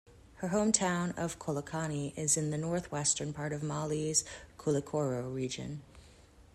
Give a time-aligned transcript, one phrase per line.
[0.37, 4.23] Her hometown of Kolokani is in the northwestern part of Mali's
[4.57, 5.83] Koulikoro region.